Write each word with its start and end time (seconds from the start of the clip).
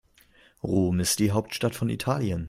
Rom 0.63 0.99
ist 0.99 1.19
die 1.19 1.29
Hauptstadt 1.29 1.75
von 1.75 1.87
Italien. 1.87 2.39